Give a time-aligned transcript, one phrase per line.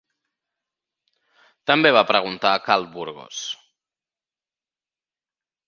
[1.73, 3.43] També va preguntar a Carl Burgos.